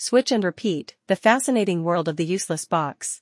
Switch 0.00 0.30
and 0.30 0.44
repeat, 0.44 0.94
the 1.08 1.16
fascinating 1.16 1.82
world 1.82 2.06
of 2.06 2.16
the 2.16 2.24
useless 2.24 2.64
box. 2.64 3.20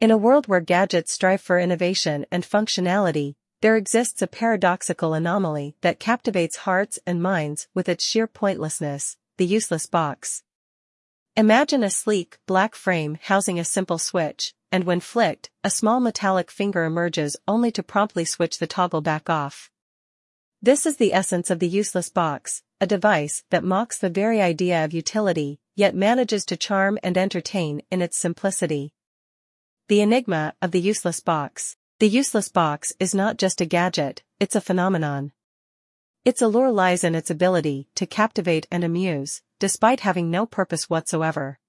In 0.00 0.12
a 0.12 0.16
world 0.16 0.46
where 0.46 0.60
gadgets 0.60 1.12
strive 1.12 1.40
for 1.40 1.58
innovation 1.58 2.24
and 2.30 2.44
functionality, 2.44 3.34
there 3.62 3.74
exists 3.74 4.22
a 4.22 4.28
paradoxical 4.28 5.12
anomaly 5.12 5.74
that 5.80 5.98
captivates 5.98 6.58
hearts 6.58 7.00
and 7.04 7.20
minds 7.20 7.66
with 7.74 7.88
its 7.88 8.04
sheer 8.04 8.28
pointlessness, 8.28 9.16
the 9.38 9.44
useless 9.44 9.86
box. 9.86 10.44
Imagine 11.36 11.82
a 11.82 11.90
sleek, 11.90 12.38
black 12.46 12.76
frame 12.76 13.18
housing 13.20 13.58
a 13.58 13.64
simple 13.64 13.98
switch, 13.98 14.54
and 14.70 14.84
when 14.84 15.00
flicked, 15.00 15.50
a 15.64 15.70
small 15.70 15.98
metallic 15.98 16.52
finger 16.52 16.84
emerges 16.84 17.36
only 17.48 17.72
to 17.72 17.82
promptly 17.82 18.24
switch 18.24 18.60
the 18.60 18.68
toggle 18.68 19.00
back 19.00 19.28
off. 19.28 19.68
This 20.64 20.86
is 20.86 20.98
the 20.98 21.12
essence 21.12 21.50
of 21.50 21.58
the 21.58 21.66
useless 21.66 22.08
box, 22.08 22.62
a 22.82 22.86
device 22.86 23.44
that 23.50 23.62
mocks 23.62 23.96
the 23.96 24.10
very 24.10 24.42
idea 24.42 24.84
of 24.84 24.92
utility, 24.92 25.60
yet 25.76 25.94
manages 25.94 26.44
to 26.44 26.56
charm 26.56 26.98
and 27.00 27.16
entertain 27.16 27.80
in 27.92 28.02
its 28.02 28.18
simplicity. 28.18 28.92
The 29.86 30.00
enigma 30.00 30.54
of 30.60 30.72
the 30.72 30.80
useless 30.80 31.20
box. 31.20 31.76
The 32.00 32.08
useless 32.08 32.48
box 32.48 32.92
is 32.98 33.14
not 33.14 33.38
just 33.38 33.60
a 33.60 33.66
gadget, 33.66 34.24
it's 34.40 34.56
a 34.56 34.60
phenomenon. 34.60 35.30
Its 36.24 36.42
allure 36.42 36.72
lies 36.72 37.04
in 37.04 37.14
its 37.14 37.30
ability 37.30 37.86
to 37.94 38.04
captivate 38.04 38.66
and 38.68 38.82
amuse, 38.82 39.42
despite 39.60 40.00
having 40.00 40.28
no 40.28 40.44
purpose 40.44 40.90
whatsoever. 40.90 41.60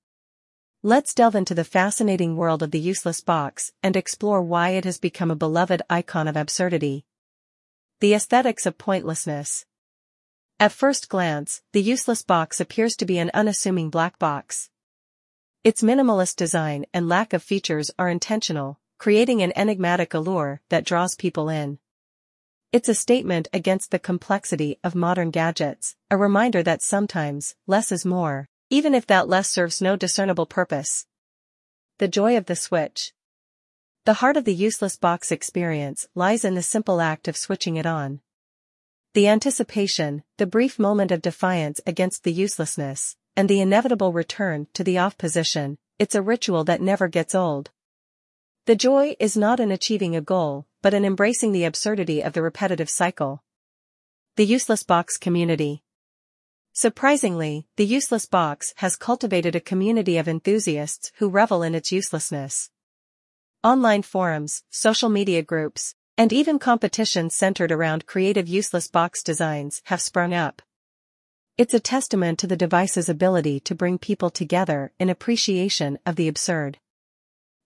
Let's 0.81 1.13
delve 1.13 1.35
into 1.35 1.53
the 1.53 1.63
fascinating 1.63 2.35
world 2.37 2.63
of 2.63 2.71
the 2.71 2.79
useless 2.79 3.21
box 3.21 3.71
and 3.83 3.95
explore 3.95 4.41
why 4.41 4.69
it 4.69 4.83
has 4.85 4.97
become 4.97 5.29
a 5.29 5.35
beloved 5.35 5.83
icon 5.91 6.27
of 6.27 6.35
absurdity. 6.35 7.05
The 7.99 8.15
aesthetics 8.15 8.65
of 8.65 8.79
pointlessness. 8.79 9.67
At 10.59 10.71
first 10.71 11.09
glance, 11.09 11.61
the 11.71 11.81
useless 11.81 12.21
box 12.21 12.59
appears 12.59 12.95
to 12.97 13.05
be 13.05 13.17
an 13.17 13.31
unassuming 13.33 13.89
black 13.89 14.17
box. 14.19 14.69
Its 15.63 15.81
minimalist 15.81 16.35
design 16.35 16.85
and 16.93 17.09
lack 17.09 17.33
of 17.33 17.41
features 17.41 17.91
are 17.97 18.09
intentional, 18.09 18.79
creating 18.97 19.41
an 19.41 19.53
enigmatic 19.55 20.13
allure 20.13 20.61
that 20.69 20.85
draws 20.85 21.15
people 21.15 21.49
in. 21.49 21.79
It's 22.71 22.89
a 22.89 22.95
statement 22.95 23.47
against 23.53 23.91
the 23.91 23.99
complexity 23.99 24.79
of 24.83 24.95
modern 24.95 25.29
gadgets, 25.29 25.95
a 26.09 26.17
reminder 26.17 26.63
that 26.63 26.81
sometimes, 26.81 27.55
less 27.67 27.91
is 27.91 28.05
more, 28.05 28.49
even 28.69 28.95
if 28.95 29.05
that 29.07 29.29
less 29.29 29.49
serves 29.49 29.81
no 29.81 29.95
discernible 29.95 30.45
purpose. 30.45 31.05
The 31.99 32.07
joy 32.07 32.35
of 32.35 32.45
the 32.47 32.55
switch. 32.55 33.13
The 34.05 34.15
heart 34.15 34.37
of 34.37 34.45
the 34.45 34.55
useless 34.55 34.95
box 34.95 35.31
experience 35.31 36.07
lies 36.15 36.43
in 36.43 36.55
the 36.55 36.63
simple 36.63 36.99
act 36.99 37.27
of 37.27 37.37
switching 37.37 37.75
it 37.77 37.85
on. 37.85 38.21
The 39.13 39.27
anticipation, 39.27 40.23
the 40.37 40.47
brief 40.47 40.79
moment 40.79 41.11
of 41.11 41.21
defiance 41.21 41.79
against 41.85 42.23
the 42.23 42.33
uselessness, 42.33 43.15
and 43.35 43.47
the 43.47 43.61
inevitable 43.61 44.11
return 44.11 44.65
to 44.73 44.83
the 44.83 44.97
off 44.97 45.19
position, 45.19 45.77
it's 45.99 46.15
a 46.15 46.21
ritual 46.23 46.63
that 46.63 46.81
never 46.81 47.07
gets 47.07 47.35
old. 47.35 47.69
The 48.65 48.75
joy 48.75 49.15
is 49.19 49.37
not 49.37 49.59
in 49.59 49.71
achieving 49.71 50.15
a 50.15 50.21
goal, 50.21 50.65
but 50.81 50.95
in 50.95 51.05
embracing 51.05 51.51
the 51.51 51.63
absurdity 51.63 52.21
of 52.21 52.33
the 52.33 52.41
repetitive 52.41 52.89
cycle. 52.89 53.43
The 54.35 54.47
Useless 54.47 54.81
Box 54.81 55.17
Community 55.17 55.83
Surprisingly, 56.71 57.67
the 57.75 57.85
Useless 57.85 58.25
Box 58.25 58.73
has 58.77 58.95
cultivated 58.95 59.55
a 59.55 59.59
community 59.59 60.17
of 60.17 60.27
enthusiasts 60.27 61.11
who 61.17 61.29
revel 61.29 61.61
in 61.61 61.75
its 61.75 61.91
uselessness. 61.91 62.71
Online 63.63 64.01
forums, 64.01 64.63
social 64.71 65.09
media 65.09 65.43
groups, 65.43 65.93
and 66.17 66.31
even 66.31 66.59
competitions 66.59 67.35
centered 67.35 67.71
around 67.71 68.05
creative 68.05 68.47
useless 68.47 68.87
box 68.87 69.23
designs 69.23 69.81
have 69.85 70.01
sprung 70.01 70.33
up. 70.33 70.61
It's 71.57 71.73
a 71.73 71.79
testament 71.79 72.39
to 72.39 72.47
the 72.47 72.57
device's 72.57 73.09
ability 73.09 73.59
to 73.61 73.75
bring 73.75 73.97
people 73.97 74.29
together 74.29 74.91
in 74.99 75.09
appreciation 75.09 75.99
of 76.05 76.15
the 76.15 76.27
absurd. 76.27 76.79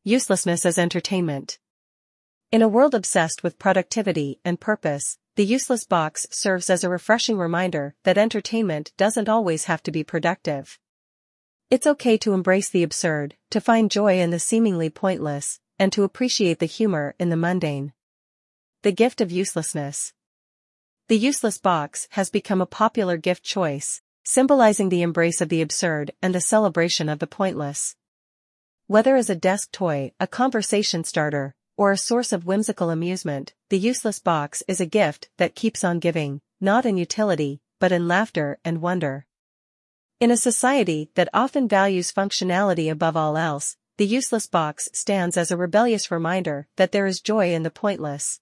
Uselessness 0.03 0.65
as 0.65 0.77
entertainment. 0.77 1.59
In 2.51 2.61
a 2.61 2.67
world 2.67 2.95
obsessed 2.95 3.43
with 3.43 3.59
productivity 3.59 4.39
and 4.45 4.59
purpose, 4.59 5.17
the 5.35 5.45
useless 5.45 5.85
box 5.85 6.25
serves 6.31 6.69
as 6.69 6.83
a 6.83 6.89
refreshing 6.89 7.37
reminder 7.37 7.95
that 8.03 8.17
entertainment 8.17 8.93
doesn't 8.97 9.29
always 9.29 9.65
have 9.65 9.83
to 9.83 9.91
be 9.91 10.03
productive. 10.03 10.79
It's 11.69 11.85
okay 11.85 12.17
to 12.19 12.33
embrace 12.33 12.69
the 12.69 12.83
absurd, 12.83 13.35
to 13.51 13.59
find 13.59 13.91
joy 13.91 14.19
in 14.19 14.31
the 14.31 14.39
seemingly 14.39 14.89
pointless, 14.89 15.59
and 15.77 15.91
to 15.91 16.03
appreciate 16.03 16.59
the 16.59 16.65
humor 16.65 17.13
in 17.19 17.29
the 17.29 17.35
mundane. 17.35 17.91
The 18.87 18.93
gift 18.93 19.19
of 19.19 19.33
uselessness. 19.33 20.13
The 21.09 21.17
useless 21.17 21.57
box 21.57 22.07
has 22.11 22.29
become 22.29 22.61
a 22.61 22.65
popular 22.65 23.17
gift 23.17 23.43
choice, 23.43 24.01
symbolizing 24.23 24.87
the 24.87 25.01
embrace 25.01 25.41
of 25.41 25.49
the 25.49 25.61
absurd 25.61 26.13
and 26.21 26.33
the 26.33 26.39
celebration 26.39 27.09
of 27.09 27.19
the 27.19 27.27
pointless. 27.27 27.97
Whether 28.85 29.17
as 29.17 29.29
a 29.29 29.35
desk 29.35 29.73
toy, 29.73 30.13
a 30.21 30.25
conversation 30.25 31.03
starter, 31.03 31.53
or 31.75 31.91
a 31.91 31.97
source 31.97 32.31
of 32.31 32.45
whimsical 32.45 32.89
amusement, 32.89 33.53
the 33.67 33.77
useless 33.77 34.19
box 34.19 34.63
is 34.69 34.79
a 34.79 34.85
gift 34.85 35.27
that 35.35 35.53
keeps 35.53 35.83
on 35.83 35.99
giving, 35.99 36.39
not 36.61 36.85
in 36.85 36.95
utility, 36.95 37.59
but 37.81 37.91
in 37.91 38.07
laughter 38.07 38.57
and 38.63 38.81
wonder. 38.81 39.25
In 40.21 40.31
a 40.31 40.37
society 40.37 41.09
that 41.15 41.27
often 41.33 41.67
values 41.67 42.13
functionality 42.13 42.89
above 42.89 43.17
all 43.17 43.35
else, 43.35 43.75
the 43.97 44.07
useless 44.07 44.47
box 44.47 44.87
stands 44.93 45.35
as 45.35 45.51
a 45.51 45.57
rebellious 45.57 46.09
reminder 46.09 46.69
that 46.77 46.93
there 46.93 47.05
is 47.05 47.19
joy 47.19 47.53
in 47.53 47.63
the 47.63 47.69
pointless. 47.69 48.39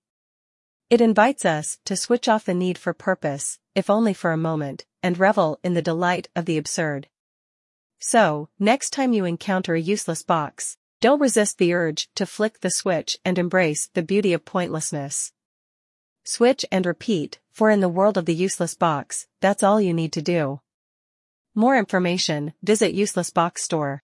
It 0.87 1.01
invites 1.01 1.45
us 1.45 1.79
to 1.85 1.95
switch 1.95 2.27
off 2.27 2.45
the 2.45 2.53
need 2.53 2.77
for 2.77 2.93
purpose, 2.93 3.57
if 3.73 3.89
only 3.89 4.13
for 4.13 4.31
a 4.31 4.37
moment, 4.37 4.85
and 5.01 5.17
revel 5.17 5.59
in 5.63 5.73
the 5.73 5.81
delight 5.81 6.27
of 6.35 6.45
the 6.45 6.59
absurd. 6.59 7.07
So, 7.99 8.49
next 8.59 8.91
time 8.91 9.11
you 9.11 9.25
encounter 9.25 9.73
a 9.73 9.81
useless 9.81 10.21
box, 10.21 10.77
don't 11.01 11.19
resist 11.19 11.57
the 11.57 11.73
urge 11.73 12.07
to 12.15 12.27
flick 12.27 12.59
the 12.59 12.69
switch 12.69 13.17
and 13.25 13.39
embrace 13.39 13.89
the 13.93 14.03
beauty 14.03 14.31
of 14.33 14.45
pointlessness. 14.45 15.31
Switch 16.23 16.65
and 16.71 16.85
repeat, 16.85 17.39
for 17.51 17.71
in 17.71 17.79
the 17.79 17.89
world 17.89 18.15
of 18.15 18.25
the 18.25 18.35
useless 18.35 18.75
box, 18.75 19.25
that's 19.41 19.63
all 19.63 19.81
you 19.81 19.93
need 19.93 20.13
to 20.13 20.21
do. 20.21 20.61
More 21.55 21.77
information, 21.77 22.53
visit 22.61 22.93
Useless 22.93 23.31
Box 23.31 23.63
Store. 23.63 24.03